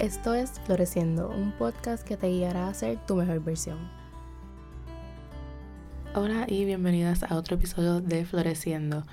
[0.00, 3.76] Esto es Floreciendo, un podcast que te guiará a ser tu mejor versión.
[6.14, 9.04] Hola y bienvenidas a otro episodio de Floreciendo.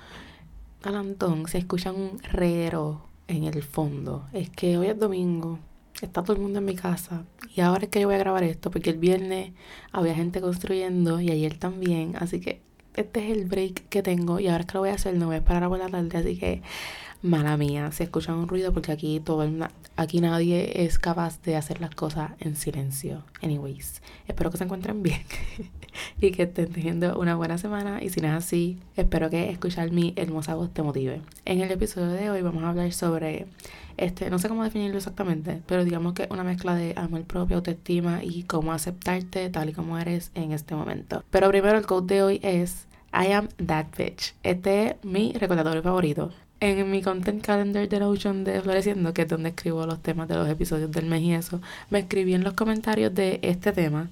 [0.82, 4.28] Alantón, se escuchan un reguero en el fondo.
[4.32, 5.58] Es que hoy es domingo,
[6.00, 7.24] está todo el mundo en mi casa
[7.54, 9.52] y ahora es que yo voy a grabar esto porque el viernes
[9.92, 12.62] había gente construyendo y ayer también, así que
[12.96, 15.26] este es el break que tengo y ahora es que lo voy a hacer, no
[15.26, 16.62] voy a esperar a la tarde, así que
[17.22, 19.64] mala mía, se escucha un ruido porque aquí todo el,
[19.96, 23.24] aquí nadie es capaz de hacer las cosas en silencio.
[23.42, 25.22] Anyways, espero que se encuentren bien
[26.20, 29.90] y que estén teniendo una buena semana y si no es así, espero que escuchar
[29.90, 31.20] mi hermosa voz te motive.
[31.44, 33.46] En el episodio de hoy vamos a hablar sobre
[33.96, 38.22] este, no sé cómo definirlo exactamente, pero digamos que una mezcla de amor propio, autoestima
[38.22, 41.24] y cómo aceptarte tal y como eres en este momento.
[41.30, 44.34] Pero primero el code de hoy es I am that bitch.
[44.44, 46.30] Este es mi recordatorio favorito
[46.60, 50.34] en mi content calendar de Notion de Floreciendo, que es donde escribo los temas de
[50.36, 54.10] los episodios del mes y eso, me escribí en los comentarios de este tema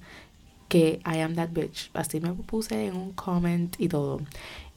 [0.67, 1.89] que I am that bitch.
[1.93, 4.21] Así me puse en un comment y todo.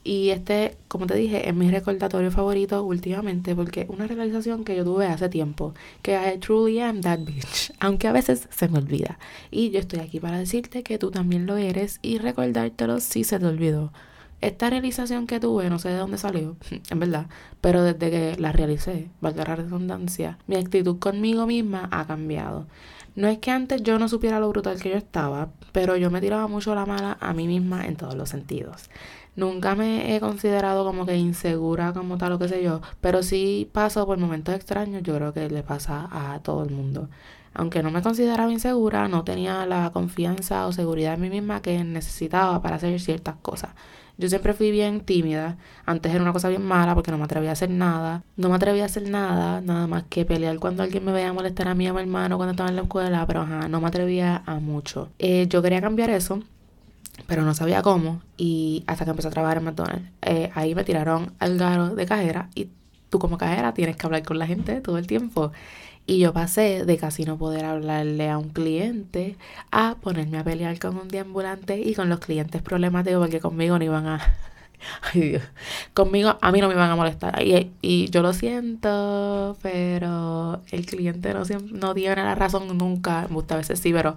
[0.03, 4.83] Y este, como te dije, es mi recordatorio favorito últimamente porque una realización que yo
[4.83, 9.19] tuve hace tiempo, que I truly am that bitch, aunque a veces se me olvida.
[9.51, 13.39] Y yo estoy aquí para decirte que tú también lo eres y recordártelo si se
[13.39, 13.91] te olvidó.
[14.41, 16.57] Esta realización que tuve, no sé de dónde salió,
[16.89, 17.27] en verdad,
[17.61, 22.67] pero desde que la realicé, valga la redundancia, mi actitud conmigo misma ha cambiado.
[23.15, 26.21] No es que antes yo no supiera lo brutal que yo estaba, pero yo me
[26.21, 28.89] tiraba mucho la mala a mí misma en todos los sentidos.
[29.35, 33.69] Nunca me he considerado como que insegura como tal o qué sé yo, pero sí
[33.71, 37.09] paso por momentos extraños, yo creo que le pasa a todo el mundo.
[37.53, 41.83] Aunque no me consideraba insegura, no tenía la confianza o seguridad en mí misma que
[41.83, 43.71] necesitaba para hacer ciertas cosas.
[44.17, 45.57] Yo siempre fui bien tímida.
[45.85, 48.23] Antes era una cosa bien mala porque no me atrevía a hacer nada.
[48.37, 51.67] No me atrevía a hacer nada, nada más que pelear cuando alguien me veía molestar
[51.67, 54.43] a mí a mi hermano cuando estaba en la escuela, pero ajá, no me atrevía
[54.45, 55.09] a mucho.
[55.19, 56.41] Eh, yo quería cambiar eso,
[57.27, 58.21] pero no sabía cómo.
[58.37, 62.05] Y hasta que empecé a trabajar en McDonald's, eh, ahí me tiraron al garo de
[62.05, 62.69] cajera y
[63.09, 65.51] tú como cajera tienes que hablar con la gente todo el tiempo.
[66.05, 69.37] Y yo pasé de casi no poder hablarle a un cliente
[69.71, 73.85] a ponerme a pelear con un deambulante y con los clientes problemáticos porque conmigo no
[73.85, 74.19] iban a...
[75.13, 75.43] Ay Dios.
[75.93, 77.41] Conmigo a mí no me iban a molestar.
[77.43, 83.27] Y, yo lo siento, pero el cliente no, no tiene la razón nunca.
[83.29, 84.15] Muchas veces sí, pero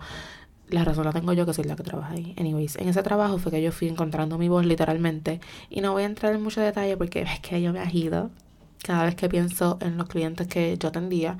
[0.71, 2.35] la razón la tengo yo que soy la que trabaja ahí.
[2.39, 5.41] Anyways, en ese trabajo fue que yo fui encontrando mi voz literalmente.
[5.71, 8.31] Y no voy a entrar en mucho detalle porque es que yo me agido
[8.83, 11.39] cada vez que pienso en los clientes que yo atendía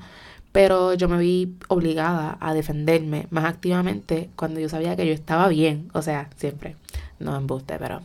[0.55, 5.49] pero yo me vi obligada a defenderme más activamente cuando yo sabía que yo estaba
[5.49, 6.77] bien, o sea, siempre,
[7.19, 7.99] no embuste, pero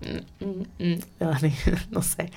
[1.90, 2.30] no sé.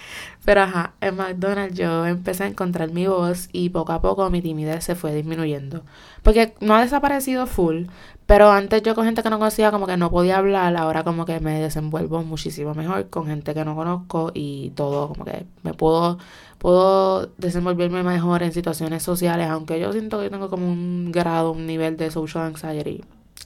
[0.46, 4.42] Pero ajá, en McDonald's yo empecé a encontrar mi voz y poco a poco mi
[4.42, 5.84] timidez se fue disminuyendo.
[6.24, 7.86] Porque no ha desaparecido full,
[8.26, 11.26] pero antes yo con gente que no conocía como que no podía hablar, ahora como
[11.26, 15.74] que me desenvuelvo muchísimo mejor con gente que no conozco y todo como que me
[15.74, 16.18] puedo
[16.60, 21.66] puedo desenvolverme mejor en situaciones sociales, aunque yo siento que tengo como un grado, un
[21.66, 23.02] nivel de social anxiety.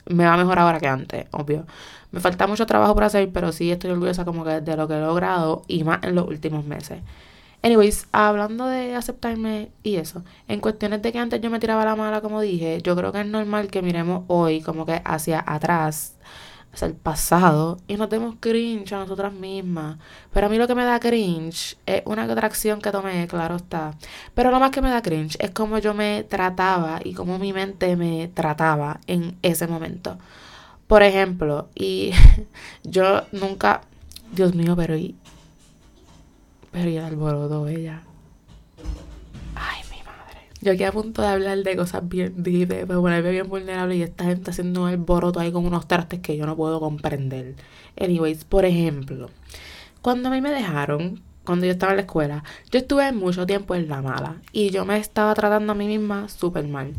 [0.06, 1.66] Me va mejor ahora que antes, obvio.
[2.12, 4.96] Me falta mucho trabajo por hacer, pero sí estoy orgullosa como que de lo que
[4.96, 7.02] he logrado y más en los últimos meses.
[7.64, 11.96] Anyways, hablando de aceptarme y eso, en cuestiones de que antes yo me tiraba la
[11.96, 16.18] mala, como dije, yo creo que es normal que miremos hoy como que hacia atrás
[16.82, 19.98] el pasado y nos demos cringe a nosotras mismas.
[20.34, 23.94] Pero a mí lo que me da cringe es una atracción que tomé, claro está.
[24.34, 27.54] Pero lo más que me da cringe es cómo yo me trataba y cómo mi
[27.54, 30.18] mente me trataba en ese momento.
[30.88, 32.12] Por ejemplo, y
[32.84, 33.82] yo nunca,
[34.32, 35.16] Dios mío, pero y,
[36.72, 38.02] pero y el alboroto, ella.
[40.64, 44.02] Yo aquí a punto de hablar de cosas bien deep, de ponerme bien vulnerable y
[44.02, 47.56] esta gente haciendo el boroto ahí con unos trastes que yo no puedo comprender.
[48.00, 49.30] Anyways, por ejemplo,
[50.02, 53.76] cuando a mí me dejaron, cuando yo estaba en la escuela, yo estuve mucho tiempo
[53.76, 56.94] en la mala y yo me estaba tratando a mí misma súper mal.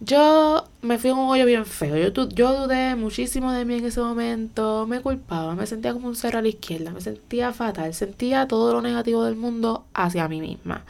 [0.00, 1.96] Yo me fui a un hoyo bien feo.
[1.96, 4.86] Yo, yo dudé muchísimo de mí en ese momento.
[4.86, 8.74] Me culpaba, me sentía como un cero a la izquierda, me sentía fatal, sentía todo
[8.74, 10.84] lo negativo del mundo hacia mí misma.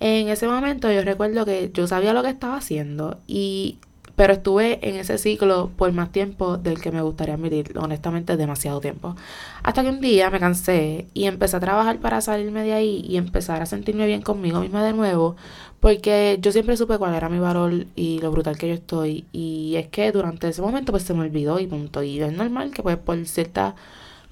[0.00, 3.78] En ese momento yo recuerdo que yo sabía lo que estaba haciendo y
[4.16, 8.80] pero estuve en ese ciclo por más tiempo del que me gustaría admitir, honestamente demasiado
[8.80, 9.14] tiempo.
[9.62, 13.18] Hasta que un día me cansé y empecé a trabajar para salirme de ahí y
[13.18, 15.36] empezar a sentirme bien conmigo misma de nuevo,
[15.80, 19.76] porque yo siempre supe cuál era mi valor y lo brutal que yo estoy y
[19.76, 22.02] es que durante ese momento pues se me olvidó y punto.
[22.02, 23.74] Y es normal que pues por ciertas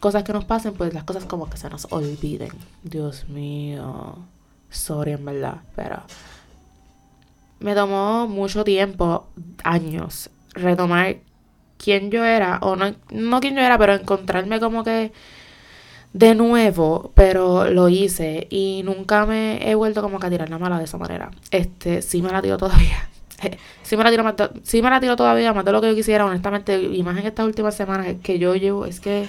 [0.01, 2.53] cosas que nos pasen, pues las cosas como que se nos olviden.
[2.83, 4.17] Dios mío
[4.75, 6.03] sorry en verdad, pero
[7.61, 9.27] me tomó mucho tiempo,
[9.63, 11.17] años, retomar
[11.79, 15.13] quién yo era, o no, no quién yo era, pero encontrarme como que
[16.13, 20.59] de nuevo, pero lo hice y nunca me he vuelto como que a tirar la
[20.59, 21.31] mala de esa manera.
[21.51, 23.09] Este, sí me la tiro todavía.
[23.83, 24.25] sí me la tiro
[24.63, 27.27] sí me la tiro todavía más de lo que yo quisiera, honestamente, y más en
[27.27, 29.27] estas últimas semanas que yo llevo, es que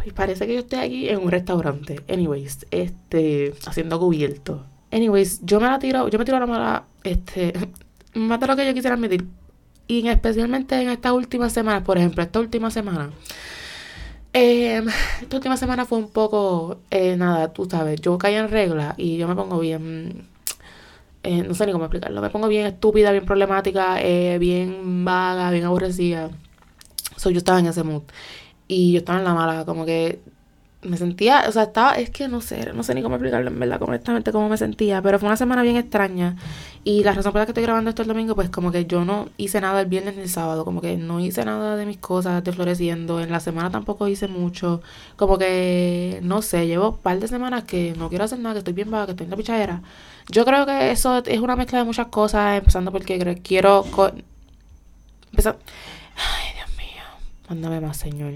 [0.00, 2.00] Anyway, parece que yo estoy aquí en un restaurante.
[2.08, 4.64] Anyways, este, haciendo cubierto.
[4.90, 7.52] Anyways, yo me la tiro, yo me tiro la mala, este,
[8.14, 9.26] más de lo que yo quisiera admitir.
[9.86, 13.10] Y especialmente en estas últimas semanas, por ejemplo, esta última semana
[14.32, 14.82] eh,
[15.20, 19.16] esta última semana fue un poco, eh, nada, tú sabes, yo caí en regla y
[19.16, 20.28] yo me pongo bien,
[21.24, 25.50] eh, no sé ni cómo explicarlo, me pongo bien estúpida, bien problemática, eh, bien vaga,
[25.50, 26.30] bien aborrecida.
[27.16, 28.02] So, yo estaba en ese mood
[28.70, 30.20] y yo estaba en la mala, como que
[30.82, 33.58] me sentía, o sea, estaba, es que no sé, no sé ni cómo explicarlo en
[33.58, 36.36] verdad, completamente cómo me sentía, pero fue una semana bien extraña
[36.84, 39.04] y la razón por la que estoy grabando esto el domingo, pues como que yo
[39.04, 41.98] no hice nada el viernes ni el sábado, como que no hice nada de mis
[41.98, 44.80] cosas de floreciendo, en la semana tampoco hice mucho,
[45.16, 48.58] como que, no sé, llevo un par de semanas que no quiero hacer nada, que
[48.60, 49.82] estoy bien vaga, que estoy en la pichadera.
[50.30, 53.84] Yo creo que eso es una mezcla de muchas cosas, empezando porque quiero...
[55.30, 55.58] Empezar...
[56.16, 57.02] Ay, Dios mío,
[57.48, 58.32] mándame más, señor.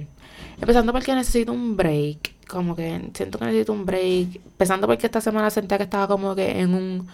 [0.65, 4.37] Empezando porque necesito un break como que siento que necesito un break.
[4.37, 7.07] Empezando porque esta semana sentía que estaba como que en un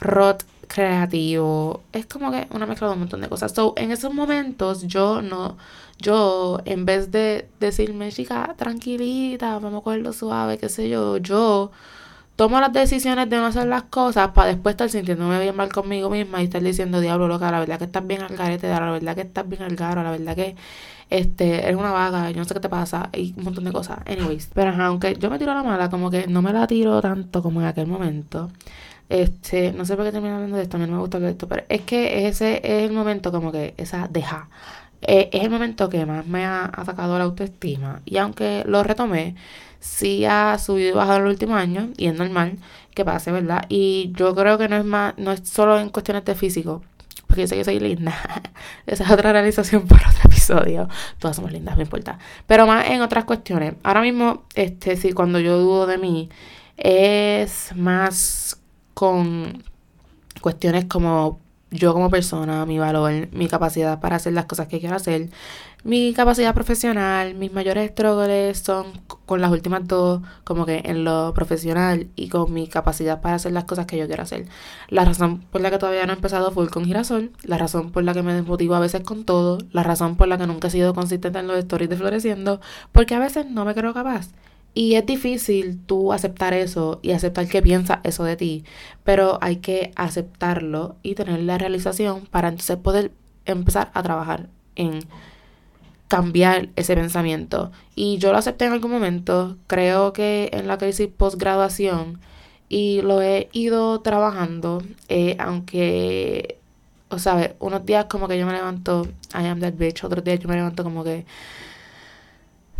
[0.00, 1.82] rot creativo.
[1.92, 3.52] Es como que una mezcla de un montón de cosas.
[3.52, 5.56] So, en esos momentos yo no,
[5.98, 11.70] yo en vez de decirme, chica, tranquilita, vamos a cogerlo suave, qué sé yo, yo
[12.36, 16.08] tomo las decisiones de no hacer las cosas para después estar sintiéndome bien mal conmigo
[16.10, 19.14] misma y estar diciendo, diablo, loca, la verdad que estás bien al garete, la verdad
[19.16, 20.54] que estás bien al garo, la verdad que
[21.10, 23.98] este, eres una vaga, yo no sé qué te pasa, y un montón de cosas.
[24.06, 27.42] Anyways, pero aunque yo me tiro la mala, como que no me la tiro tanto
[27.42, 28.50] como en aquel momento.
[29.08, 31.30] Este, no sé por qué termino hablando de esto, a mí no me gusta hablar
[31.30, 34.48] de esto, pero es que ese es el momento como que esa deja.
[35.02, 38.02] Eh, es el momento que más me ha atacado la autoestima.
[38.04, 39.36] Y aunque lo retomé,
[39.80, 42.58] sí ha subido y bajado en el último año, y es normal
[42.94, 43.64] que pase, ¿verdad?
[43.68, 46.82] Y yo creo que no es más, no es solo en cuestiones de físico,
[47.26, 48.14] porque yo sé que soy linda.
[48.86, 50.88] Esa es otra realización para otro episodio.
[51.18, 52.18] Todas somos lindas, no importa.
[52.46, 53.74] Pero más en otras cuestiones.
[53.82, 56.28] Ahora mismo, este, sí, cuando yo dudo de mí,
[56.76, 58.60] es más
[58.94, 59.62] con
[60.40, 61.40] cuestiones como
[61.70, 65.28] yo como persona, mi valor, mi capacidad para hacer las cosas que quiero hacer,
[65.84, 68.86] mi capacidad profesional, mis mayores struggles son
[69.26, 73.52] con las últimas dos, como que en lo profesional y con mi capacidad para hacer
[73.52, 74.46] las cosas que yo quiero hacer.
[74.88, 78.02] La razón por la que todavía no he empezado full con girasol, la razón por
[78.04, 80.70] la que me desmotivo a veces con todo, la razón por la que nunca he
[80.70, 82.60] sido consistente en los stories de floreciendo,
[82.92, 84.28] porque a veces no me creo capaz.
[84.74, 88.64] Y es difícil tú aceptar eso y aceptar que piensa eso de ti,
[89.04, 93.12] pero hay que aceptarlo y tener la realización para entonces poder
[93.44, 95.00] empezar a trabajar en
[96.08, 97.70] cambiar ese pensamiento.
[97.94, 102.20] Y yo lo acepté en algún momento, creo que en la crisis post-graduación,
[102.68, 106.58] y lo he ido trabajando, eh, aunque,
[107.08, 110.40] o sea, unos días como que yo me levanto, I am that bitch, otros días
[110.40, 111.24] yo me levanto como que,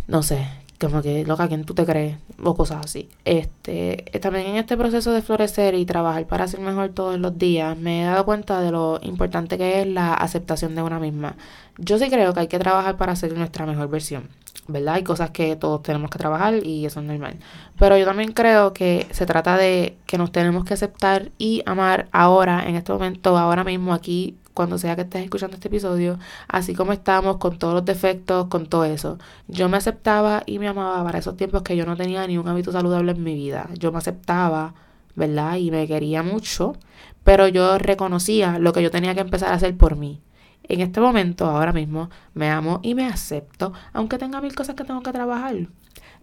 [0.07, 0.47] no sé,
[0.79, 2.17] como que loca, ¿quién tú te crees?
[2.41, 3.09] O cosas así.
[3.25, 7.77] Este, también en este proceso de florecer y trabajar para ser mejor todos los días,
[7.77, 11.35] me he dado cuenta de lo importante que es la aceptación de una misma.
[11.77, 14.29] Yo sí creo que hay que trabajar para ser nuestra mejor versión,
[14.67, 14.95] ¿verdad?
[14.95, 17.35] Hay cosas que todos tenemos que trabajar y eso es normal.
[17.77, 22.07] Pero yo también creo que se trata de que nos tenemos que aceptar y amar
[22.13, 26.75] ahora, en este momento, ahora mismo, aquí, cuando sea que estés escuchando este episodio, así
[26.75, 29.17] como estamos, con todos los defectos, con todo eso.
[29.47, 32.45] Yo me aceptaba y me amaba para esos tiempos que yo no tenía ni un
[32.45, 33.69] hábito saludable en mi vida.
[33.79, 34.73] Yo me aceptaba,
[35.15, 35.55] ¿verdad?
[35.55, 36.75] Y me quería mucho,
[37.23, 40.19] pero yo reconocía lo que yo tenía que empezar a hacer por mí.
[40.63, 44.83] En este momento, ahora mismo, me amo y me acepto, aunque tenga mil cosas que
[44.83, 45.55] tengo que trabajar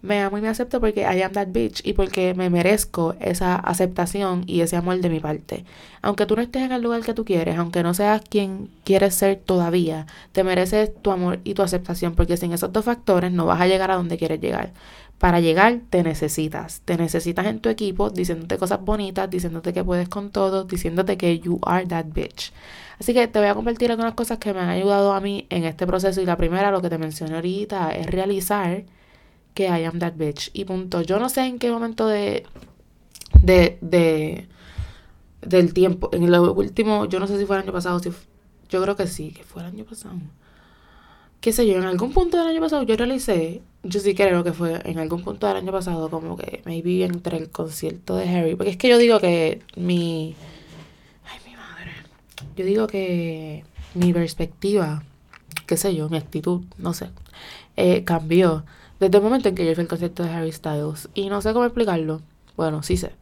[0.06, 3.56] me amo y me acepto porque I am that bitch y porque me merezco esa
[3.56, 5.64] aceptación y ese amor de mi parte.
[6.02, 9.14] Aunque tú no estés en el lugar que tú quieres, aunque no seas quien quieres
[9.14, 13.46] ser todavía, te mereces tu amor y tu aceptación porque sin esos dos factores no
[13.46, 14.72] vas a llegar a donde quieres llegar.
[15.18, 20.08] Para llegar te necesitas, te necesitas en tu equipo diciéndote cosas bonitas, diciéndote que puedes
[20.08, 22.52] con todo, diciéndote que you are that bitch.
[23.00, 25.64] Así que te voy a compartir algunas cosas que me han ayudado a mí en
[25.64, 28.84] este proceso y la primera, lo que te mencioné ahorita, es realizar
[29.56, 30.50] que I am that bitch.
[30.52, 31.00] Y punto.
[31.00, 32.44] Yo no sé en qué momento de.
[33.42, 33.78] de.
[33.80, 34.46] de
[35.40, 36.10] del tiempo.
[36.12, 37.06] En el último.
[37.06, 37.98] Yo no sé si fue el año pasado.
[37.98, 38.10] Si,
[38.68, 40.14] yo creo que sí, que fue el año pasado.
[41.40, 44.52] qué sé yo, en algún punto del año pasado yo realicé, yo sí creo que
[44.52, 48.28] fue en algún punto del año pasado, como que me vi entre el concierto de
[48.28, 50.34] Harry, porque es que yo digo que mi...
[51.24, 51.92] Ay, mi madre.
[52.56, 55.04] Yo digo que mi perspectiva,
[55.66, 57.10] qué sé yo, mi actitud, no sé,
[57.76, 58.64] eh, cambió
[59.00, 61.08] desde el momento en que yo fui al concierto de Harry Styles.
[61.14, 62.22] Y no sé cómo explicarlo.
[62.56, 63.12] Bueno, sí sé.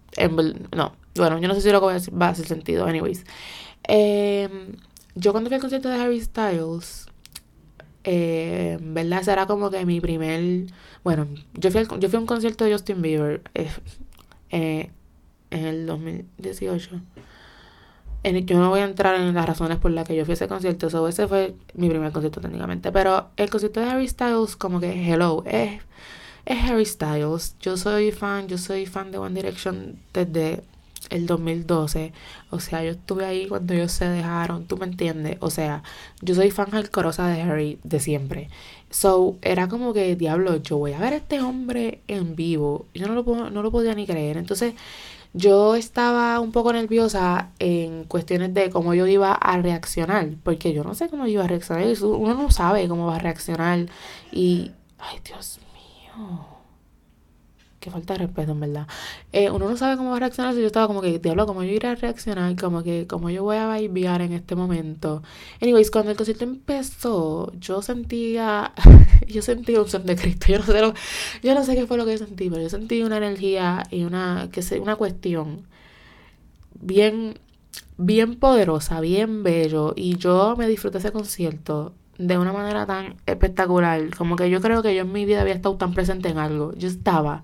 [0.73, 2.87] no, bueno, yo no sé si lo que voy a decir va a hacer sentido.
[2.87, 3.25] Anyways.
[3.85, 4.77] Em,
[5.15, 7.07] yo cuando fui al concierto de Harry Styles,
[8.05, 9.23] eh, ¿verdad?
[9.23, 10.67] Será como que mi primer...
[11.03, 13.71] Bueno, yo fui, yo fui a un concierto de Justin Bieber eh,
[14.51, 14.91] eh,
[15.51, 17.01] en el 2018
[18.25, 20.49] yo no voy a entrar en las razones por las que yo fui a ese
[20.49, 20.89] concierto.
[20.89, 22.91] So, ese fue mi primer concierto técnicamente.
[22.91, 25.83] Pero el concierto de Harry Styles, como que, hello, es,
[26.47, 27.57] es Harry Styles.
[27.61, 30.63] Yo soy fan, yo soy fan de One Direction desde
[31.11, 32.13] el 2012.
[32.51, 35.37] O sea, yo estuve ahí cuando ellos se dejaron, tú me entiendes.
[35.41, 35.83] O sea,
[36.23, 38.49] yo soy fan alcorosa de Harry de siempre.
[38.91, 42.87] So, era como que, diablo, yo voy a ver a este hombre en vivo.
[42.95, 44.39] Yo no lo, no lo podía ni creer.
[44.39, 44.75] Entonces,
[45.35, 50.85] yo estaba un poco nerviosa en cuestiones de cómo yo iba a reaccionar, porque yo
[50.85, 53.87] no sé cómo iba a reaccionar, uno no sabe cómo va a reaccionar
[54.31, 56.54] y, ay Dios mío,
[57.85, 58.87] que falta de respeto, en verdad.
[59.33, 60.55] Eh, uno no sabe cómo va a reaccionar.
[60.55, 63.59] Yo estaba como que, diablo, cómo yo iré a reaccionar, como que, como yo voy
[63.59, 65.23] a viajar en este momento.
[65.61, 68.73] Anyways, cuando el concierto empezó, yo sentía,
[69.29, 70.47] yo sentí un son de Cristo.
[70.49, 70.95] Yo no sé lo,
[71.43, 74.49] yo no sé qué fue lo que sentí, pero yo sentí una energía y una,
[74.51, 75.67] que sé, una cuestión
[76.81, 77.39] bien,
[77.99, 79.93] bien poderosa, bien bello.
[79.97, 84.15] Y yo me disfruté ese concierto de una manera tan espectacular.
[84.17, 86.73] Como que yo creo que yo en mi vida había estado tan presente en algo.
[86.75, 87.43] Yo estaba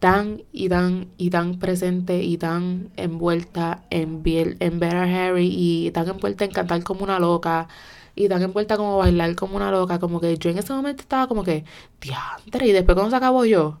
[0.00, 6.08] tan y tan y tan presente y tan envuelta en, en a Harry y tan
[6.08, 7.68] envuelta en cantar como una loca
[8.18, 11.28] y tan envuelta como bailar como una loca, como que yo en ese momento estaba
[11.28, 11.64] como que,
[12.00, 13.78] diantre, y después cuando se acabó yo,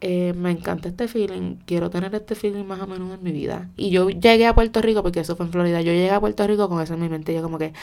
[0.00, 3.70] eh, me encanta este feeling, quiero tener este feeling más o menos en mi vida.
[3.76, 6.46] Y yo llegué a Puerto Rico, porque eso fue en Florida, yo llegué a Puerto
[6.46, 7.74] Rico con eso en mi mente, yo como que,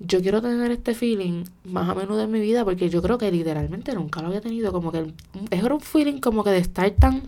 [0.00, 3.30] yo quiero tener este feeling más a menudo en mi vida porque yo creo que
[3.30, 4.72] literalmente nunca lo había tenido.
[4.72, 5.12] Como que
[5.50, 7.22] es un feeling como que de estar tan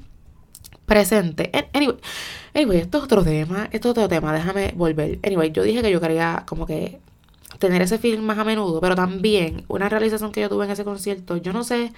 [0.86, 1.50] presente.
[1.72, 1.96] Anyway,
[2.54, 3.68] anyway, esto es otro tema.
[3.72, 4.32] Esto es otro tema.
[4.32, 5.18] Déjame volver.
[5.24, 7.00] Anyway, yo dije que yo quería como que
[7.58, 10.84] tener ese feeling más a menudo, pero también una realización que yo tuve en ese
[10.84, 11.36] concierto.
[11.36, 11.92] Yo no sé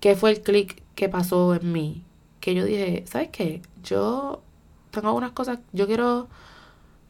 [0.00, 2.04] qué fue el clic que pasó en mí.
[2.40, 3.62] Que yo dije, ¿sabes qué?
[3.82, 4.42] Yo
[4.90, 5.58] tengo algunas cosas.
[5.72, 6.28] Yo quiero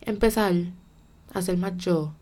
[0.02, 0.54] empezar
[1.34, 2.14] a ser más yo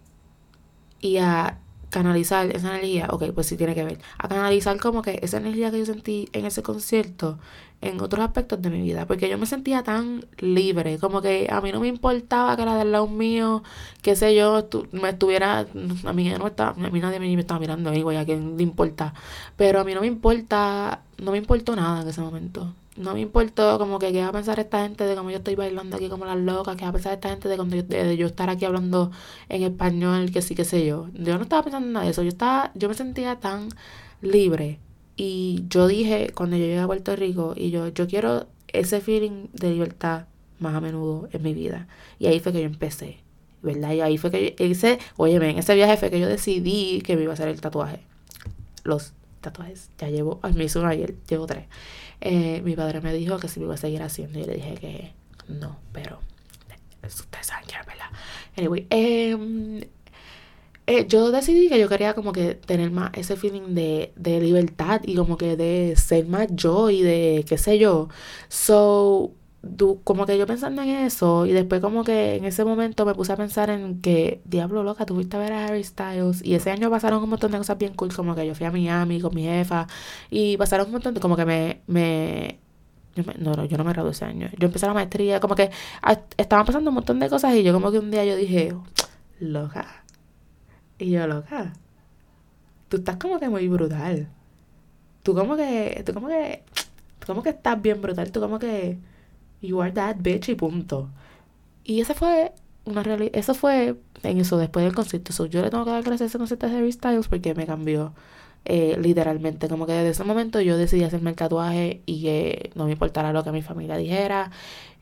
[1.01, 1.59] y a
[1.91, 5.71] canalizar esa energía, ok, pues sí tiene que ver, a canalizar como que esa energía
[5.71, 7.39] que yo sentí en ese concierto
[7.81, 11.61] en otros aspectos de mi vida, porque yo me sentía tan libre, como que a
[11.61, 13.63] mí no me importaba que la del lado mío,
[14.03, 15.67] qué sé yo, me estuviera,
[16.05, 19.15] a mí no estaba, a mí nadie me, estaba mirando, igual a quién le importa,
[19.57, 23.21] pero a mí no me importa, no me importó nada en ese momento, no me
[23.21, 26.09] importó como que qué va a pensar esta gente de cómo yo estoy bailando aquí
[26.09, 28.49] como las locas, qué va a pensar esta gente de, cuando yo, de, yo estar
[28.51, 29.11] aquí hablando
[29.49, 31.09] en español, que sí, qué sé yo.
[31.15, 33.69] Yo no estaba pensando en nada de eso, yo estaba, yo me sentía tan
[34.23, 34.79] libre.
[35.17, 39.49] Y yo dije, cuando yo llegué a Puerto Rico, y yo, yo quiero ese feeling
[39.53, 40.27] de libertad
[40.59, 41.87] más a menudo en mi vida.
[42.19, 43.19] Y ahí fue que yo empecé,
[43.63, 43.93] ¿verdad?
[43.93, 47.17] Y ahí fue que yo hice, oye, en ese viaje fue que yo decidí que
[47.17, 48.01] me iba a hacer el tatuaje.
[48.85, 51.65] Los tatuajes, ya llevo, me hizo uno ayer, llevo tres.
[52.21, 54.39] Eh, mi padre me dijo que si me iba a seguir haciendo.
[54.39, 55.13] Y le dije que
[55.49, 56.21] no, pero
[57.07, 58.11] ustedes saben que verdad.
[58.57, 59.81] Anyway, em,
[60.87, 65.01] eh, yo decidí que yo quería como que tener más ese feeling de, de libertad
[65.05, 68.09] y como que de ser más yo y de qué sé yo.
[68.49, 69.33] So,
[70.05, 73.33] como que yo pensando en eso y después como que en ese momento me puse
[73.33, 76.91] a pensar en que, diablo loca, tuviste a ver a Harry Styles y ese año
[76.91, 79.45] pasaron un montón de cosas bien cool, como que yo fui a Miami con mi
[79.45, 79.87] jefa
[80.31, 82.59] y pasaron un montón de, como que me, me,
[83.39, 85.71] no, no, yo no me gradué ese año, yo empecé la maestría, como que
[86.37, 88.75] estaban pasando un montón de cosas y yo como que un día yo dije,
[89.41, 90.05] loca,
[90.99, 91.73] y yo loca,
[92.89, 94.29] tú estás como que muy brutal,
[95.23, 96.63] tú como que, tú como que,
[97.19, 98.99] tú como que estás bien brutal, tú como que
[99.67, 101.11] You are that bitch y punto.
[101.85, 102.53] Y ese fue
[102.85, 103.33] una realidad.
[103.35, 105.47] Eso fue en eso, después del concierto.
[105.47, 108.15] yo le tengo que dar gracias a ese concierto de Harry Styles porque me cambió.
[108.69, 112.87] Eh, literalmente, como que desde ese momento yo decidí hacerme el tatuaje y que no
[112.87, 114.51] me importara lo que mi familia dijera.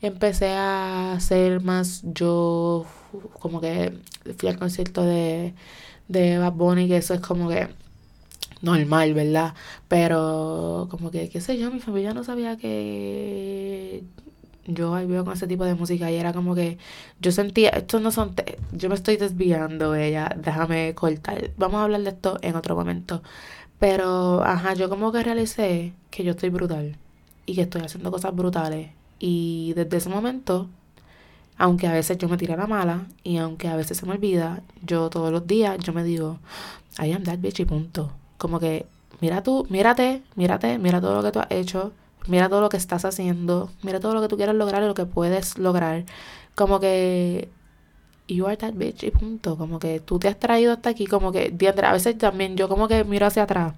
[0.02, 2.84] Empecé a ser más yo,
[3.40, 3.98] como que
[4.36, 5.54] fui al concierto de,
[6.08, 7.68] de Bad Bunny, que eso es como que
[8.60, 9.54] normal, ¿verdad?
[9.88, 14.04] Pero como que, qué sé yo, mi familia no sabía que
[14.66, 16.78] yo ahí veo con ese tipo de música y era como que
[17.20, 18.34] yo sentía, estos no son,
[18.72, 23.22] yo me estoy desviando, ella, déjame cortar, vamos a hablar de esto en otro momento.
[23.78, 26.96] Pero, ajá, yo como que realicé que yo estoy brutal
[27.46, 28.90] y que estoy haciendo cosas brutales.
[29.18, 30.68] Y desde ese momento,
[31.58, 34.62] aunque a veces yo me tire la mala y aunque a veces se me olvida,
[34.82, 36.38] yo todos los días yo me digo,
[36.98, 38.12] I am that bitch y punto.
[38.38, 38.86] Como que,
[39.20, 41.92] mira tú, mírate, mírate, mira todo lo que tú has hecho
[42.28, 44.94] mira todo lo que estás haciendo, mira todo lo que tú quieres lograr y lo
[44.94, 46.04] que puedes lograr.
[46.54, 47.48] Como que
[48.28, 49.56] you are that bitch y punto.
[49.56, 52.88] Como que tú te has traído hasta aquí, como que a veces también yo como
[52.88, 53.74] que miro hacia atrás.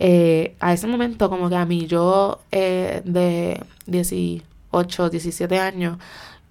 [0.00, 5.98] Eh, a ese momento como que a mí yo eh, de 18, 17 años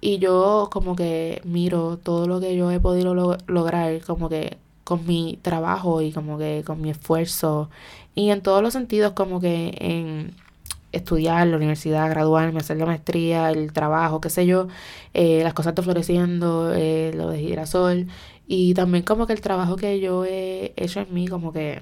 [0.02, 5.06] y yo como que miro todo lo que yo he podido lograr como que con
[5.06, 7.70] mi trabajo y como que con mi esfuerzo
[8.14, 10.34] y en todos los sentidos como que en
[10.92, 14.68] estudiar, la universidad, graduarme, hacer la maestría, el trabajo, qué sé yo,
[15.14, 18.06] eh, las cosas están floreciendo, eh, lo de girasol,
[18.46, 21.80] y también como que el trabajo que yo he hecho en mí, como que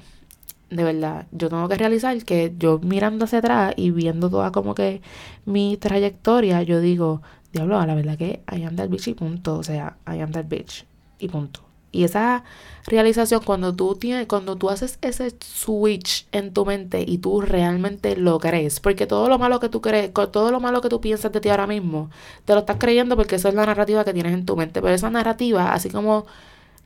[0.71, 4.75] de verdad, yo tengo que realizar que yo mirando hacia atrás y viendo toda como
[4.75, 5.01] que
[5.45, 7.23] mi trayectoria, yo digo,
[7.53, 10.47] diablo, la verdad que I am that bitch y punto, o sea, I am that
[10.49, 10.85] bitch
[11.19, 11.66] y punto.
[11.97, 12.45] Y esa
[12.85, 18.17] realización, cuando tú tienes, cuando tú haces ese switch en tu mente y tú realmente
[18.17, 21.33] lo crees, porque todo lo malo que tú crees, todo lo malo que tú piensas
[21.33, 22.11] de ti ahora mismo,
[22.45, 24.83] te lo estás creyendo porque esa es la narrativa que tienes en tu mente.
[24.83, 26.27] Pero esa narrativa, así como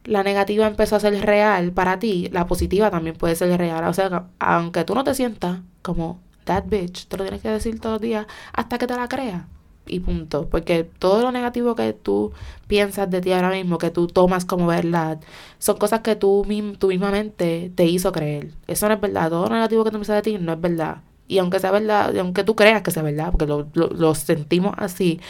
[0.04, 3.84] la negativa empezó a ser real para ti, la positiva también puede ser real.
[3.84, 7.80] O sea, aunque tú no te sientas como that bitch, te lo tienes que decir
[7.80, 9.42] todos los días hasta que te la creas
[9.90, 10.48] y punto.
[10.48, 12.32] Porque todo lo negativo que tú
[12.66, 15.20] piensas de ti ahora mismo, que tú tomas como verdad,
[15.58, 16.46] son cosas que tú,
[16.78, 18.52] tu misma mente te hizo creer.
[18.66, 19.30] Eso no es verdad.
[19.30, 20.98] Todo lo negativo que tú piensas de ti no es verdad.
[21.28, 25.20] Y aunque sea verdad, aunque tú creas que sea verdad, porque lo, lo, sentimos así,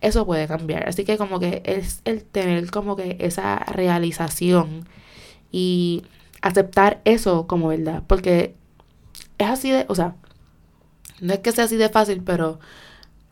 [0.00, 0.88] eso puede cambiar.
[0.88, 4.86] Así que como que es el tener como que esa realización
[5.50, 6.04] y
[6.42, 8.02] aceptar eso como verdad.
[8.06, 8.54] Porque
[9.38, 10.16] es así de, o sea,
[11.20, 12.58] no es que sea así de fácil, pero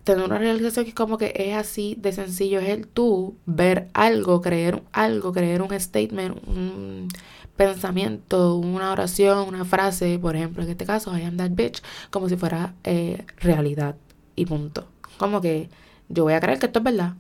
[0.05, 3.89] tener una realización que es como que es así de sencillo, es el tú ver
[3.95, 7.09] algo, creer algo, creer un statement, un
[7.57, 12.29] pensamiento, una oración, una frase, por ejemplo, en este caso, I am that bitch, como
[12.29, 13.97] si fuera eh, realidad
[14.37, 14.87] y punto.
[15.17, 15.71] Como que
[16.09, 17.15] yo voy a creer que esto es verdad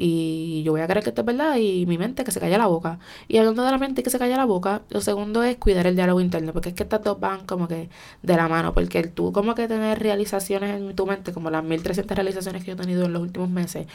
[0.00, 2.56] y yo voy a creer que esto es verdad y mi mente que se calla
[2.56, 3.00] la boca.
[3.26, 5.96] Y hablando de la mente que se calla la boca, lo segundo es cuidar el
[5.96, 7.88] diálogo interno, porque es que estas dos van como que
[8.22, 11.64] de la mano, porque el tú como que tener realizaciones en tu mente, como las
[11.64, 13.86] 1300 realizaciones que yo he tenido en los últimos meses,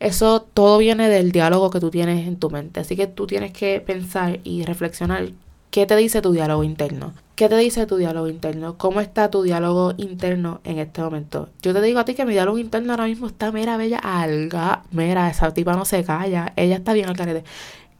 [0.00, 2.80] eso todo viene del diálogo que tú tienes en tu mente.
[2.80, 5.30] Así que tú tienes que pensar y reflexionar
[5.70, 7.12] qué te dice tu diálogo interno.
[7.36, 8.78] ¿Qué te dice tu diálogo interno?
[8.78, 11.50] ¿Cómo está tu diálogo interno en este momento?
[11.60, 14.84] Yo te digo a ti que mi diálogo interno ahora mismo está mera bella alga.
[14.90, 16.54] Mira, esa tipa no se calla.
[16.56, 17.44] Ella está bien al carete.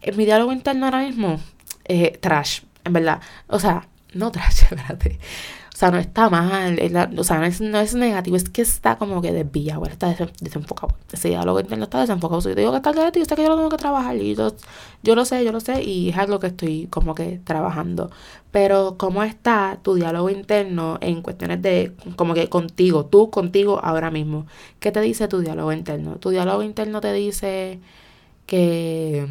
[0.00, 1.38] Eh, mi diálogo interno ahora mismo,
[1.84, 3.20] eh, trash, en verdad.
[3.48, 5.18] O sea, no trash, espérate.
[5.76, 6.78] O sea, no está mal,
[7.18, 10.94] o sea, no es, no es, negativo, es que está como que desviado, está desenfocado.
[11.12, 12.40] Ese diálogo interno está desenfocado.
[12.40, 14.16] Si yo te digo que está el yo sé que yo lo tengo que trabajar
[14.16, 14.54] y yo,
[15.02, 18.10] yo lo sé, yo lo sé y es algo que estoy como que trabajando.
[18.52, 24.10] Pero cómo está tu diálogo interno en cuestiones de como que contigo, tú contigo ahora
[24.10, 24.46] mismo.
[24.80, 26.16] ¿Qué te dice tu diálogo interno?
[26.16, 27.80] Tu diálogo interno te dice
[28.46, 29.28] que,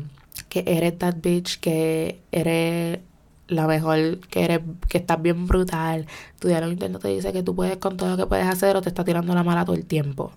[0.50, 3.00] que eres that bitch, que eres
[3.48, 6.08] la mejor, que eres, que estás bien brutal,
[6.40, 8.82] tu diálogo interno te dice que tú puedes con todo lo que puedes hacer o
[8.82, 10.32] te está tirando la mala todo el tiempo.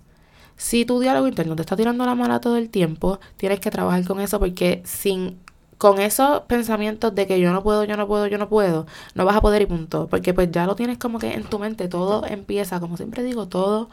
[0.57, 4.05] Si tu diálogo interno te está tirando la mala todo el tiempo, tienes que trabajar
[4.05, 5.39] con eso porque sin
[5.79, 9.23] con esos pensamientos de que yo no puedo, yo no puedo, yo no puedo, no
[9.23, 11.87] vas a poder y punto, porque pues ya lo tienes como que en tu mente,
[11.87, 13.89] todo empieza, como siempre digo, todo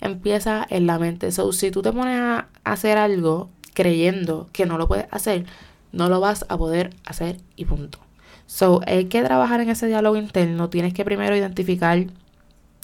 [0.00, 1.30] empieza en la mente.
[1.30, 5.46] So, si tú te pones a hacer algo creyendo que no lo puedes hacer,
[5.92, 8.00] no lo vas a poder hacer y punto.
[8.48, 10.70] So, hay que trabajar en ese diálogo interno.
[10.70, 12.06] Tienes que primero identificar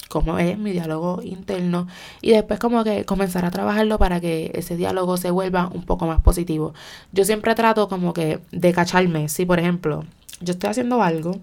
[0.09, 1.87] cómo es mi diálogo interno
[2.21, 6.05] y después como que comenzar a trabajarlo para que ese diálogo se vuelva un poco
[6.05, 6.75] más positivo.
[7.13, 9.27] Yo siempre trato como que de cacharme.
[9.27, 10.05] Si, por ejemplo,
[10.39, 11.39] yo estoy haciendo algo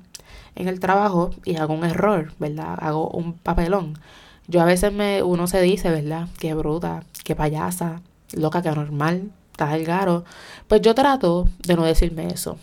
[0.54, 2.78] en el trabajo y hago un error, ¿verdad?
[2.78, 3.98] Hago un papelón.
[4.46, 6.28] Yo a veces me, uno se dice, ¿verdad?
[6.38, 8.02] Qué bruta, qué payasa,
[8.34, 10.24] loca, que anormal, estás el garo.
[10.68, 12.56] Pues yo trato de no decirme eso.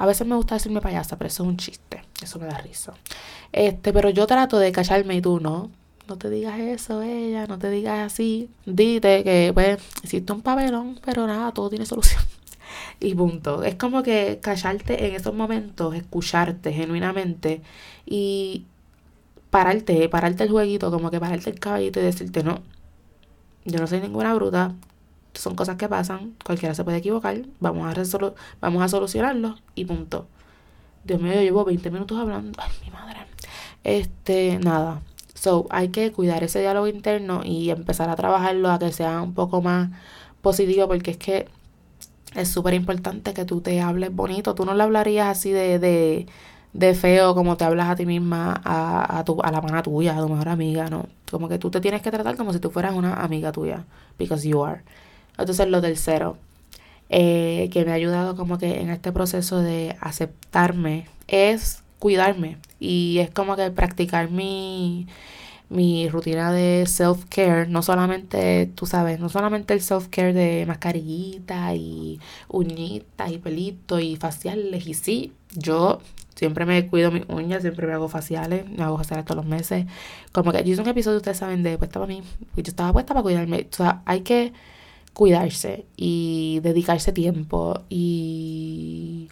[0.00, 2.02] A veces me gusta decirme payasa, pero eso es un chiste.
[2.22, 2.94] Eso me da risa.
[3.52, 5.70] Este, pero yo trato de cacharme y tú no.
[6.08, 8.48] No te digas eso, ella, no te digas así.
[8.64, 12.22] Dite que, pues, hiciste un papelón, pero nada, todo tiene solución.
[12.98, 13.62] Y punto.
[13.62, 17.60] Es como que callarte en esos momentos, escucharte genuinamente
[18.06, 18.64] y
[19.50, 22.62] pararte, pararte el jueguito, como que pararte el caballito y decirte, no,
[23.66, 24.74] yo no soy ninguna bruta,
[25.34, 30.26] son cosas que pasan, cualquiera se puede equivocar, vamos a, vamos a solucionarlo y punto.
[31.04, 33.20] Dios mío, yo llevo 20 minutos hablando, ay, mi madre.
[33.84, 35.02] Este, nada.
[35.34, 39.34] So, hay que cuidar ese diálogo interno y empezar a trabajarlo a que sea un
[39.34, 39.90] poco más
[40.42, 41.48] positivo porque es que
[42.34, 44.54] es súper importante que tú te hables bonito.
[44.54, 46.26] Tú no le hablarías así de, de,
[46.72, 50.16] de feo como te hablas a ti misma, a, a, tu, a la pana tuya,
[50.16, 51.06] a tu mejor amiga, ¿no?
[51.30, 53.84] Como que tú te tienes que tratar como si tú fueras una amiga tuya,
[54.18, 54.82] because you are.
[55.38, 56.36] Entonces lo del cero,
[57.08, 62.58] eh, que me ha ayudado como que en este proceso de aceptarme, es cuidarme.
[62.78, 65.06] Y es como que practicar mi
[65.70, 72.20] mi rutina de self-care, no solamente, tú sabes, no solamente el self-care de mascarillita y
[72.48, 76.00] uñitas y pelitos y faciales, y sí, yo
[76.34, 79.86] siempre me cuido mis uñas, siempre me hago faciales, me hago faciales todos los meses,
[80.32, 82.22] como que yo hice un episodio, ustedes saben, de puesta para mí,
[82.56, 84.52] yo estaba puesta para cuidarme, o sea, hay que
[85.14, 89.28] cuidarse y dedicarse tiempo y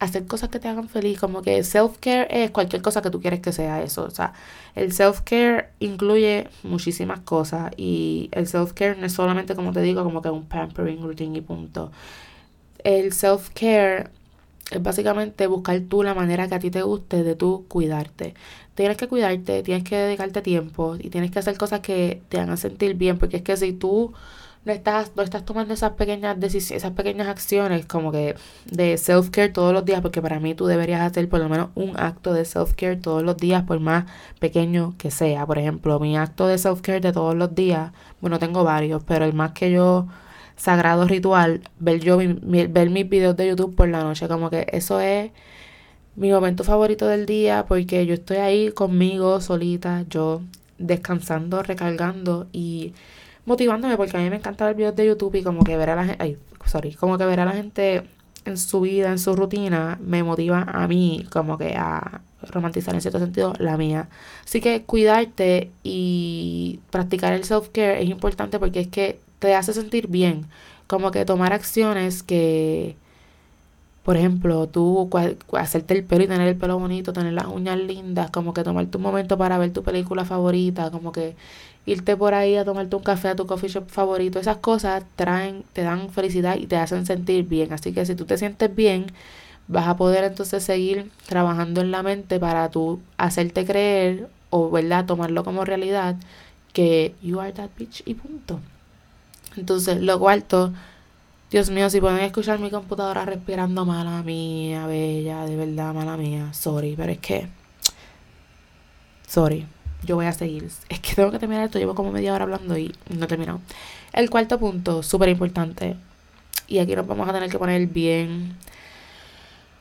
[0.00, 3.40] hacer cosas que te hagan feliz, como que self-care es cualquier cosa que tú quieres
[3.40, 4.32] que sea eso, o sea,
[4.74, 10.22] el self-care incluye muchísimas cosas y el self-care no es solamente, como te digo, como
[10.22, 11.92] que un pampering routine y punto.
[12.82, 14.08] El self-care
[14.70, 18.34] es básicamente buscar tú la manera que a ti te guste de tú cuidarte.
[18.74, 22.56] Tienes que cuidarte, tienes que dedicarte tiempo y tienes que hacer cosas que te hagan
[22.56, 24.14] sentir bien, porque es que si tú
[24.64, 29.52] no estás, no estás tomando esas pequeñas decisiones, esas pequeñas acciones como que de self-care
[29.52, 32.44] todos los días, porque para mí tú deberías hacer por lo menos un acto de
[32.44, 34.04] self-care todos los días, por más
[34.38, 35.46] pequeño que sea.
[35.46, 39.32] Por ejemplo, mi acto de self-care de todos los días, bueno, tengo varios, pero el
[39.32, 40.06] más que yo
[40.56, 45.00] sagrado ritual, ver yo ver mis videos de YouTube por la noche, como que eso
[45.00, 45.30] es
[46.16, 50.42] mi momento favorito del día porque yo estoy ahí conmigo solita, yo
[50.78, 52.92] descansando, recargando y
[53.44, 55.96] motivándome porque a mí me encanta ver videos de YouTube y como que ver a
[55.96, 58.02] la gente, ay, sorry, como que ver a la gente
[58.44, 63.00] en su vida, en su rutina, me motiva a mí como que a romantizar en
[63.02, 64.08] cierto sentido la mía.
[64.44, 70.08] Así que cuidarte y practicar el self-care es importante porque es que te hace sentir
[70.08, 70.46] bien,
[70.86, 72.96] como que tomar acciones que
[74.02, 75.08] por ejemplo, tú
[75.52, 78.96] hacerte el pelo y tener el pelo bonito, tener las uñas lindas, como que tomarte
[78.96, 81.36] un momento para ver tu película favorita, como que
[81.92, 85.64] irte por ahí a tomarte un café a tu coffee shop favorito, esas cosas traen,
[85.72, 87.72] te dan felicidad y te hacen sentir bien.
[87.72, 89.06] Así que si tú te sientes bien,
[89.68, 95.06] vas a poder entonces seguir trabajando en la mente para tú hacerte creer o, ¿verdad?,
[95.06, 96.16] tomarlo como realidad
[96.72, 98.60] que you are that bitch y punto.
[99.56, 100.72] Entonces, lo cuarto
[101.50, 106.52] Dios mío, si pueden escuchar mi computadora respirando, mala mía, bella, de verdad, mala mía.
[106.52, 107.48] Sorry, pero es que.
[109.26, 109.66] Sorry,
[110.04, 110.68] yo voy a seguir.
[110.88, 111.78] Es que tengo que terminar esto.
[111.78, 113.60] Llevo como media hora hablando y no he terminado.
[114.12, 115.96] El cuarto punto, súper importante.
[116.68, 118.56] Y aquí nos vamos a tener que poner bien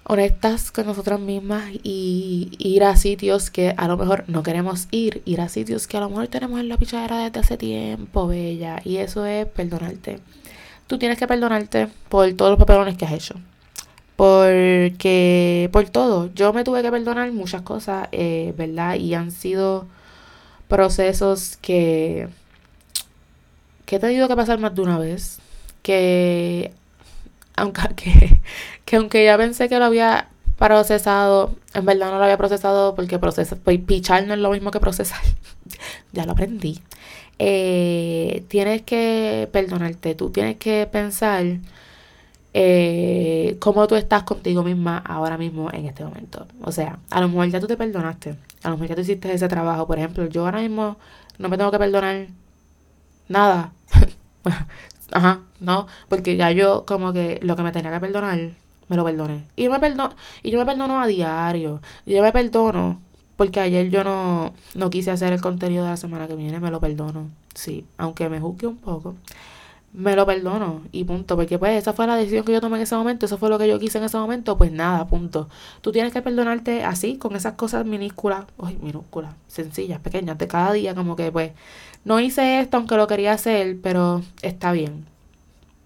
[0.04, 5.22] honestas con nosotras mismas y ir a sitios que a lo mejor no queremos ir,
[5.26, 8.82] ir a sitios que a lo mejor tenemos en la pichadera desde hace tiempo, bella.
[8.84, 10.20] Y eso es perdonarte
[10.90, 13.36] tú tienes que perdonarte por todos los papelones que has hecho.
[14.16, 18.96] Porque, por todo, yo me tuve que perdonar muchas cosas, eh, ¿verdad?
[18.96, 19.86] Y han sido
[20.70, 22.30] procesos que,
[23.86, 25.40] que he tenido que pasar más de una vez.
[25.84, 26.72] Que,
[27.58, 28.40] aunque, que,
[28.86, 33.20] que aunque ya pensé que lo había procesado, en verdad no lo había procesado porque
[33.20, 35.22] procesa, pues, pichar no es lo mismo que procesar.
[36.14, 36.82] ya lo aprendí
[37.40, 41.46] eh, tienes que perdonarte, tú tienes que pensar
[42.54, 46.46] eh, cómo tú estás contigo misma ahora mismo en este momento.
[46.62, 49.34] O sea, a lo mejor ya tú te perdonaste, a lo mejor ya tú hiciste
[49.34, 49.88] ese trabajo.
[49.88, 50.98] Por ejemplo, yo ahora mismo
[51.38, 52.28] no me tengo que perdonar
[53.28, 53.74] nada.
[55.12, 58.52] Ajá, no, porque ya yo como que lo que me tenía que perdonar,
[58.88, 59.46] me lo perdoné.
[59.56, 61.82] Y yo me perdono, y yo me perdono a diario.
[62.06, 63.00] Yo me perdono
[63.40, 66.72] porque ayer yo no, no quise hacer el contenido de la semana que viene, me
[66.72, 67.30] lo perdono.
[67.56, 69.16] Sí, aunque me juzgue un poco,
[69.94, 71.36] me lo perdono y punto.
[71.36, 73.58] Porque pues esa fue la decisión que yo tomé en ese momento, eso fue lo
[73.58, 75.50] que yo quise en ese momento, pues nada, punto.
[75.82, 80.74] Tú tienes que perdonarte así, con esas cosas minúsculas, uy, minúsculas, sencillas, pequeñas, de cada
[80.74, 81.52] día, como que pues
[82.06, 85.06] no hice esto aunque lo quería hacer, pero está bien.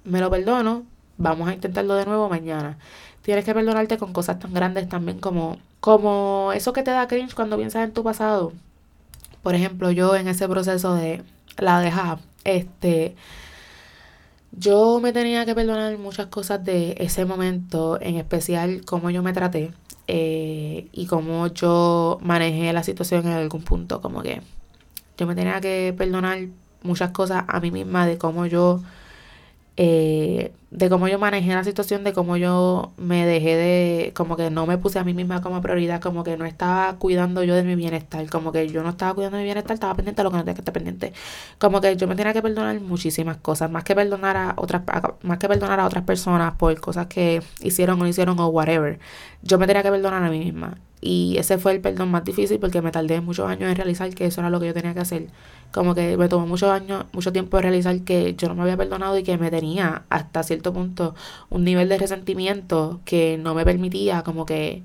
[0.03, 0.83] Me lo perdono,
[1.17, 2.77] vamos a intentarlo de nuevo mañana.
[3.21, 7.33] Tienes que perdonarte con cosas tan grandes también como, como eso que te da cringe
[7.35, 8.51] cuando piensas en tu pasado.
[9.41, 11.23] Por ejemplo, yo en ese proceso de
[11.57, 13.15] la deja, este,
[14.55, 19.33] yo me tenía que perdonar muchas cosas de ese momento, en especial cómo yo me
[19.33, 19.71] traté
[20.07, 24.41] eh, y cómo yo manejé la situación en algún punto, como que
[25.17, 26.47] yo me tenía que perdonar
[26.83, 28.81] muchas cosas a mí misma de cómo yo
[29.77, 34.49] eh, de cómo yo manejé la situación, de cómo yo me dejé de, como que
[34.49, 37.63] no me puse a mí misma como prioridad, como que no estaba cuidando yo de
[37.63, 40.31] mi bienestar, como que yo no estaba cuidando de mi bienestar, estaba pendiente de lo
[40.31, 41.13] que no tenía que estar pendiente.
[41.59, 44.83] Como que yo me tenía que perdonar muchísimas cosas, más que perdonar a otras,
[45.21, 48.99] más que perdonar a otras personas por cosas que hicieron o no hicieron o whatever.
[49.43, 50.77] Yo me tenía que perdonar a mí misma.
[51.05, 54.25] Y ese fue el perdón más difícil porque me tardé muchos años en realizar que
[54.25, 55.27] eso era lo que yo tenía que hacer.
[55.73, 58.77] Como que me tomó muchos años, mucho tiempo de realizar que yo no me había
[58.77, 61.13] perdonado y que me tenía hasta cierto punto
[61.49, 64.83] un nivel de resentimiento que no me permitía como que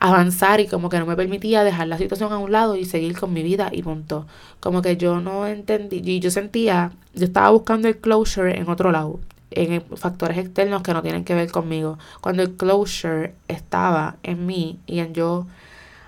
[0.00, 3.18] avanzar y como que no me permitía dejar la situación a un lado y seguir
[3.18, 4.26] con mi vida y punto.
[4.60, 8.92] Como que yo no entendí, y yo sentía, yo estaba buscando el closure en otro
[8.92, 9.20] lado
[9.54, 11.98] en factores externos que no tienen que ver conmigo.
[12.20, 15.46] Cuando el closure estaba en mí y en yo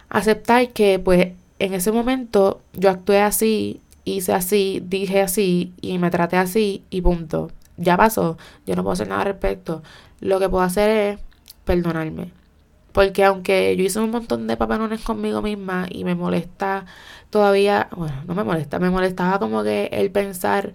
[0.08, 6.10] aceptar que pues en ese momento yo actué así, hice así, dije así y me
[6.10, 7.50] traté así y punto.
[7.76, 9.82] Ya pasó, yo no puedo hacer nada al respecto.
[10.20, 11.20] Lo que puedo hacer es
[11.64, 12.32] perdonarme.
[12.92, 16.86] Porque aunque yo hice un montón de papelones conmigo misma y me molesta
[17.28, 20.72] todavía, bueno, no me molesta, me molestaba como que el pensar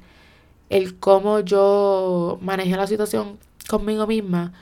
[0.72, 3.38] el cómo yo manejé la situación
[3.70, 4.54] conmigo misma,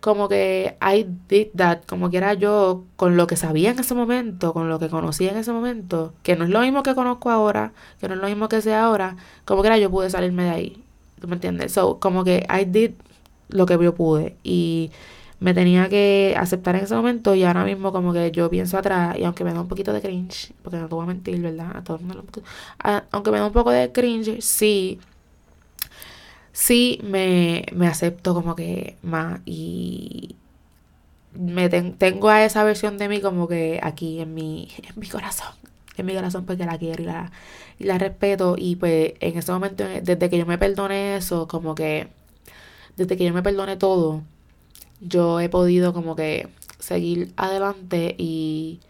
[0.00, 3.94] como que I did that, como que era yo con lo que sabía en ese
[3.94, 7.30] momento, con lo que conocía en ese momento, que no es lo mismo que conozco
[7.30, 10.44] ahora, que no es lo mismo que sé ahora, como que era yo pude salirme
[10.44, 10.84] de ahí.
[11.20, 11.72] ¿Tú me entiendes?
[11.72, 12.92] So, como que I did
[13.48, 14.90] lo que yo pude y
[15.38, 19.16] me tenía que aceptar en ese momento y ahora mismo como que yo pienso atrás
[19.16, 21.76] y aunque me da un poquito de cringe, porque no te voy a mentir, ¿verdad?
[21.76, 22.24] A todo el mundo,
[23.12, 24.98] aunque me da un poco de cringe, sí
[26.52, 30.36] sí me, me acepto como que más y
[31.34, 35.54] me tengo a esa versión de mí como que aquí en mi, en mi corazón.
[35.96, 37.32] En mi corazón porque la quiero y la,
[37.78, 38.56] y la respeto.
[38.58, 42.08] Y pues en ese momento, desde que yo me perdone eso, como que
[42.96, 44.22] desde que yo me perdone todo,
[45.00, 48.80] yo he podido como que seguir adelante y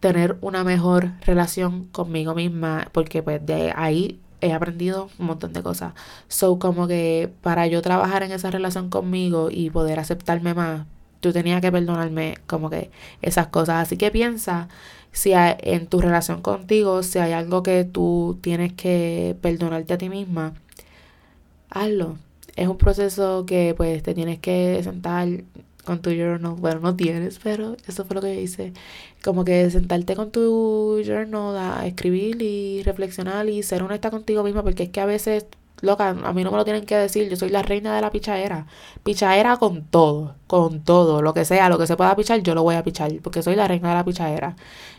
[0.00, 2.88] tener una mejor relación conmigo misma.
[2.92, 5.94] Porque pues de ahí he aprendido un montón de cosas.
[6.28, 10.86] So, como que para yo trabajar en esa relación conmigo y poder aceptarme más,
[11.20, 12.90] tú tenías que perdonarme como que
[13.22, 13.82] esas cosas.
[13.82, 14.68] Así que piensa
[15.12, 20.08] si en tu relación contigo, si hay algo que tú tienes que perdonarte a ti
[20.08, 20.54] misma,
[21.70, 22.18] hazlo.
[22.56, 25.28] Es un proceso que pues te tienes que sentar
[25.90, 26.54] con tu journal.
[26.56, 28.72] Bueno, no tienes, pero eso fue lo que hice.
[29.24, 34.62] Como que sentarte con tu journal a escribir y reflexionar y ser honesta contigo misma,
[34.62, 35.46] porque es que a veces,
[35.80, 37.28] loca, a mí no me lo tienen que decir.
[37.28, 38.66] Yo soy la reina de la pichadera.
[39.02, 42.62] Pichadera con todo, con todo, lo que sea, lo que se pueda pichar, yo lo
[42.62, 44.54] voy a pichar, porque soy la reina de la pichadera.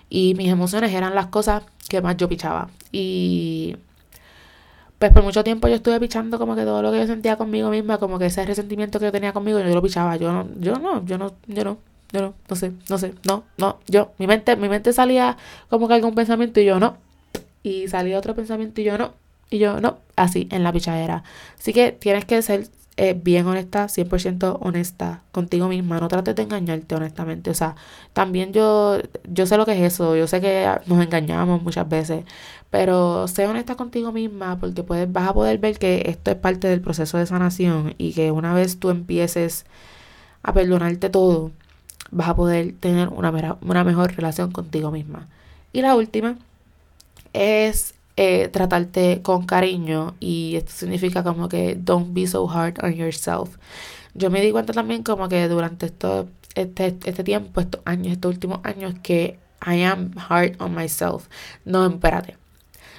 [0.09, 2.69] Y mis emociones eran las cosas que más yo pichaba.
[2.91, 3.77] Y
[5.01, 7.71] pues por mucho tiempo yo estuve pichando como que todo lo que yo sentía conmigo
[7.71, 10.15] misma, como que ese resentimiento que yo tenía conmigo, yo lo pichaba.
[10.15, 11.79] Yo no, yo no, yo no, yo no,
[12.11, 15.37] yo no, no sé, no sé, no, no, yo, mi mente, mi mente salía
[15.69, 16.97] como que algún pensamiento y yo no.
[17.63, 19.13] Y salía otro pensamiento y yo no.
[19.49, 21.23] Y yo no, así, en la pichadera.
[21.57, 25.99] Así que tienes que ser eh, bien honesta, 100% honesta contigo misma.
[25.99, 27.49] No trates de engañarte, honestamente.
[27.49, 27.75] O sea,
[28.13, 28.99] también yo,
[29.29, 30.15] yo sé lo que es eso.
[30.15, 32.25] Yo sé que nos engañamos muchas veces.
[32.69, 36.67] Pero sé honesta contigo misma porque puedes, vas a poder ver que esto es parte
[36.67, 39.65] del proceso de sanación y que una vez tú empieces
[40.43, 41.51] a perdonarte todo,
[42.11, 45.27] vas a poder tener una, una mejor relación contigo misma.
[45.73, 46.37] Y la última
[47.33, 52.93] es eh, tratarte con cariño y esto significa como que don't be so hard on
[52.93, 53.57] yourself.
[54.13, 58.31] Yo me di cuenta también como que durante esto, este, este tiempo, estos años, estos
[58.31, 61.29] últimos años que I am hard on myself.
[61.65, 62.37] No, espérate.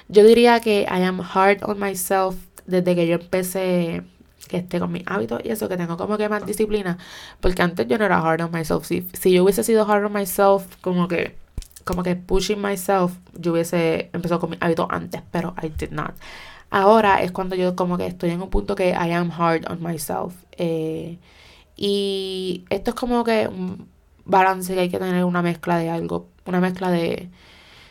[0.09, 4.03] Yo diría que I am hard on myself desde que yo empecé
[4.49, 6.97] que esté con mis hábitos y eso, que tengo como que más disciplina.
[7.39, 8.85] Porque antes yo no era hard on myself.
[8.85, 11.37] Si, si yo hubiese sido hard on myself, como que,
[11.83, 16.13] como que pushing myself, yo hubiese empezado con mis hábitos antes, pero I did not.
[16.69, 19.81] Ahora es cuando yo como que estoy en un punto que I am hard on
[19.83, 20.33] myself.
[20.57, 21.19] Eh,
[21.75, 23.87] y esto es como que un
[24.25, 26.29] balance que hay que tener una mezcla de algo.
[26.45, 27.29] Una mezcla de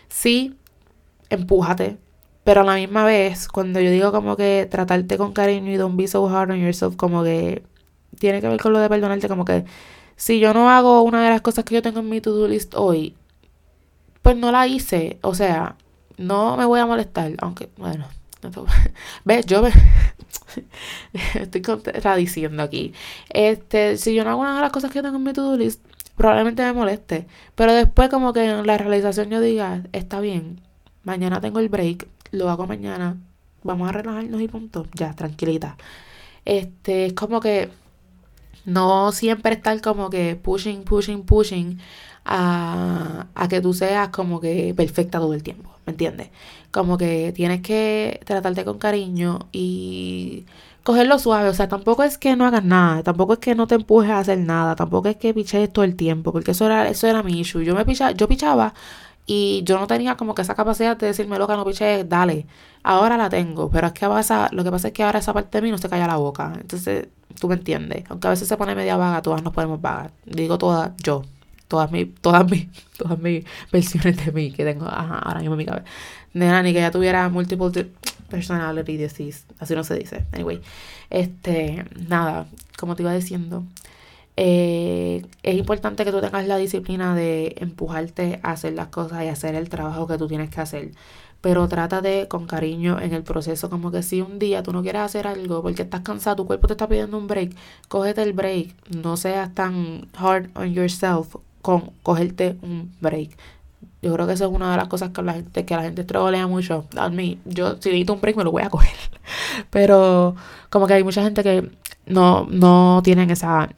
[0.08, 0.56] sí,
[1.30, 1.98] empújate.
[2.44, 5.96] Pero a la misma vez, cuando yo digo como que tratarte con cariño y don't
[5.96, 7.62] be so hard on yourself, como que
[8.18, 9.64] tiene que ver con lo de perdonarte, como que
[10.16, 12.74] si yo no hago una de las cosas que yo tengo en mi to-do list
[12.74, 13.16] hoy,
[14.22, 15.18] pues no la hice.
[15.22, 15.76] O sea,
[16.16, 18.06] no me voy a molestar, aunque, bueno,
[19.24, 19.70] ves, yo me
[21.34, 22.92] estoy contradiciendo aquí.
[23.28, 25.84] Este, si yo no hago una de las cosas que tengo en mi to-do list,
[26.16, 27.26] probablemente me moleste.
[27.54, 30.60] Pero después como que en la realización yo diga, está bien,
[31.04, 33.16] mañana tengo el break, lo hago mañana,
[33.62, 35.76] vamos a relajarnos y punto, ya, tranquilita.
[36.44, 37.70] Este, es como que
[38.64, 41.80] no siempre estar como que pushing, pushing, pushing
[42.24, 46.30] a, que tú seas como que perfecta todo el tiempo, ¿me entiendes?
[46.70, 50.44] Como que tienes que tratarte con cariño y
[50.82, 51.48] cogerlo suave.
[51.48, 54.18] O sea, tampoco es que no hagas nada, tampoco es que no te empujes a
[54.20, 57.40] hacer nada, tampoco es que piches todo el tiempo, porque eso era, eso era mi
[57.40, 57.64] issue.
[57.64, 58.74] Yo me pichaba, yo pichaba
[59.26, 62.46] y yo no tenía como que esa capacidad de decirme loca, no piches, dale.
[62.82, 65.58] Ahora la tengo, pero es que pasa, lo que pasa es que ahora esa parte
[65.58, 66.52] de mí no se calla la boca.
[66.60, 67.08] Entonces,
[67.40, 68.04] tú me entiendes.
[68.08, 70.12] Aunque a veces se pone media vaga, todas nos podemos vagar.
[70.26, 71.22] Digo todas, yo.
[71.72, 75.58] Todas mis, todas mis, todas mis versiones de mí que tengo ajá, ahora mismo en
[75.58, 75.86] mi cabeza.
[76.34, 77.88] Nena, ni que ya tuviera multiple
[78.28, 79.44] personality disease.
[79.58, 80.26] Así no se dice.
[80.32, 80.60] Anyway.
[81.08, 82.46] Este, nada,
[82.78, 83.64] como te iba diciendo.
[84.36, 89.28] Eh, es importante que tú tengas la disciplina de empujarte a hacer las cosas y
[89.28, 90.90] hacer el trabajo que tú tienes que hacer.
[91.40, 94.82] Pero trata de, con cariño, en el proceso, como que si un día tú no
[94.82, 97.56] quieres hacer algo porque estás cansado, tu cuerpo te está pidiendo un break,
[97.88, 98.74] cógete el break.
[98.94, 103.30] No seas tan hard on yourself con cogerte un break.
[104.02, 106.04] Yo creo que eso es una de las cosas que la gente, que la gente
[106.04, 106.86] trolea mucho.
[106.96, 108.90] A mí, yo si necesito un break me lo voy a coger.
[109.70, 110.34] Pero
[110.70, 111.70] como que hay mucha gente que
[112.06, 113.70] no, no tienen esa,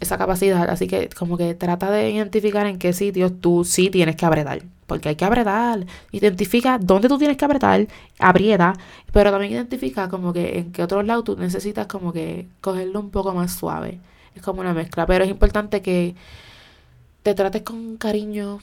[0.00, 0.68] esa capacidad.
[0.68, 4.62] Así que como que trata de identificar en qué sitios tú sí tienes que apretar.
[4.86, 5.86] Porque hay que apretar.
[6.10, 7.86] Identifica dónde tú tienes que apretar,
[8.18, 8.74] aprieta.
[9.10, 13.10] Pero también identifica como que en qué otros lados tú necesitas como que cogerlo un
[13.10, 14.00] poco más suave.
[14.34, 15.06] Es como una mezcla.
[15.06, 16.14] Pero es importante que
[17.22, 18.58] te trates con cariño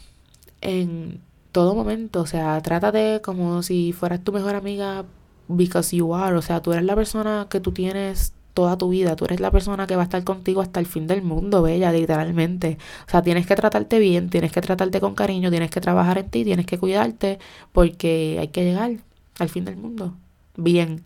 [0.62, 2.22] en todo momento.
[2.22, 5.06] O sea, trátate como si fueras tu mejor amiga
[5.48, 6.36] because you are.
[6.36, 9.16] O sea, tú eres la persona que tú tienes toda tu vida.
[9.16, 11.92] Tú eres la persona que va a estar contigo hasta el fin del mundo, bella,
[11.92, 12.78] literalmente.
[13.08, 16.30] O sea, tienes que tratarte bien, tienes que tratarte con cariño, tienes que trabajar en
[16.30, 17.40] ti, tienes que cuidarte,
[17.72, 18.92] porque hay que llegar
[19.40, 20.14] al fin del mundo.
[20.58, 21.04] Bien,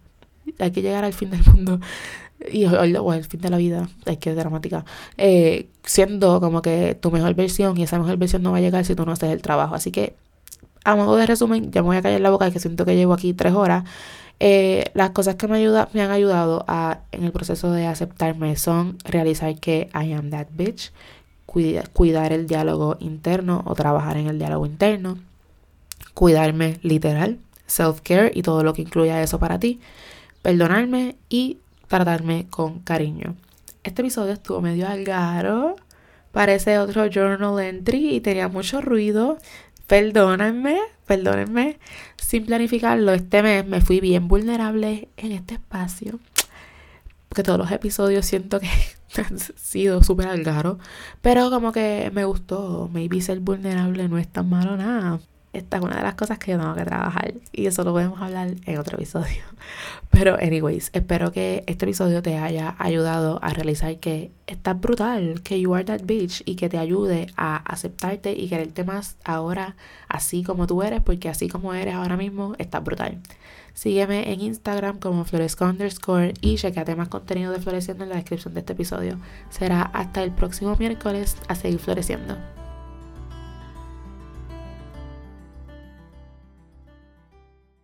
[0.59, 1.79] hay que llegar al fin del mundo
[2.51, 4.85] y o, al fin de la vida, hay que dramática,
[5.17, 8.85] eh, siendo como que tu mejor versión y esa mejor versión no va a llegar
[8.85, 9.75] si tú no haces el trabajo.
[9.75, 10.15] Así que,
[10.83, 13.13] a modo de resumen, ya me voy a callar la boca que siento que llevo
[13.13, 13.83] aquí tres horas.
[14.39, 18.55] Eh, las cosas que me, ayuda, me han ayudado a, en el proceso de aceptarme
[18.57, 20.91] son realizar que I am that bitch,
[21.45, 25.17] cuidar el diálogo interno o trabajar en el diálogo interno,
[26.13, 29.79] cuidarme literal, self-care y todo lo que incluya eso para ti,
[30.41, 31.57] perdonarme y
[31.93, 33.35] tratarme con cariño.
[33.83, 35.75] Este episodio estuvo medio algaro,
[36.31, 39.37] parece otro journal entry y tenía mucho ruido.
[39.85, 41.77] Perdónenme, perdónenme.
[42.17, 46.19] Sin planificarlo, este mes me fui bien vulnerable en este espacio.
[47.29, 48.69] Porque todos los episodios siento que
[49.21, 50.79] han sido súper algaro.
[51.21, 52.89] Pero como que me gustó.
[52.91, 55.19] Maybe ser vulnerable no es tan malo nada
[55.53, 58.19] esta es una de las cosas que yo tengo que trabajar y eso lo podemos
[58.21, 59.43] hablar en otro episodio.
[60.09, 65.61] Pero anyways, espero que este episodio te haya ayudado a realizar que estás brutal, que
[65.61, 69.75] you are that bitch y que te ayude a aceptarte y quererte más ahora
[70.09, 73.19] así como tú eres, porque así como eres ahora mismo, estás brutal.
[73.75, 78.53] Sígueme en Instagram como floresco underscore y chequeate más contenido de Floreciendo en la descripción
[78.53, 79.17] de este episodio.
[79.49, 82.62] Será hasta el próximo miércoles a seguir floreciendo.